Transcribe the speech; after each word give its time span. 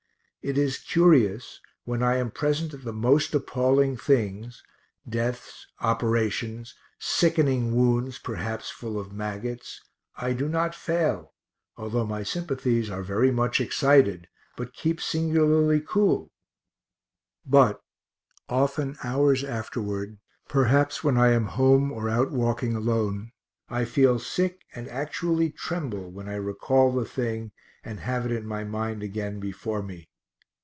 It 0.43 0.57
is 0.57 0.79
curious, 0.79 1.61
when 1.85 2.01
I 2.01 2.15
am 2.15 2.31
present 2.31 2.73
at 2.73 2.83
the 2.83 2.91
most 2.91 3.35
appalling 3.35 3.95
things 3.95 4.63
deaths, 5.07 5.67
operations, 5.81 6.73
sickening 6.97 7.75
wounds 7.75 8.17
(perhaps 8.17 8.71
full 8.71 8.99
of 8.99 9.13
maggots) 9.13 9.81
I 10.15 10.33
do 10.33 10.49
not 10.49 10.73
fail, 10.73 11.35
although 11.77 12.07
my 12.07 12.23
sympathies 12.23 12.89
are 12.89 13.03
very 13.03 13.29
much 13.29 13.61
excited, 13.61 14.27
but 14.57 14.73
keep 14.73 14.99
singularly 14.99 15.79
cool; 15.79 16.31
but 17.45 17.79
often 18.49 18.97
hours 19.03 19.43
afterward, 19.43 20.17
perhaps 20.49 21.03
when 21.03 21.19
I 21.19 21.33
am 21.33 21.45
home 21.53 21.91
or 21.91 22.09
out 22.09 22.31
walking 22.31 22.75
alone, 22.75 23.31
I 23.69 23.85
feel 23.85 24.17
sick 24.17 24.63
and 24.73 24.87
actually 24.87 25.51
tremble 25.51 26.09
when 26.09 26.27
I 26.27 26.33
recall 26.37 26.91
the 26.91 27.05
thing 27.05 27.51
and 27.83 27.99
have 27.99 28.25
it 28.25 28.31
in 28.31 28.47
my 28.47 28.63
mind 28.63 29.03
again 29.03 29.39
before 29.39 29.83
me. 29.83 30.07